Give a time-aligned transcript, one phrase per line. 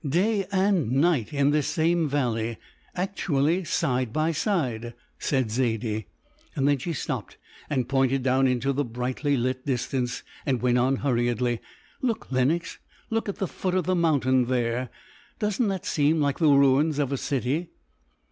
[0.09, 2.57] "Day and night in this same valley,
[2.95, 6.07] actually side by side!" said Zaidie.
[6.57, 7.37] Then she stopped
[7.69, 11.61] and pointed down into the brightly lit distance, and went on hurriedly,
[12.01, 12.79] "Look, Lenox;
[13.11, 14.89] look at the foot of the mountain there!
[15.37, 17.69] Doesn't that seem like the ruins of a city?"